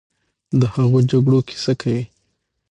[0.59, 2.03] د هغو جګړو کیسه کوي،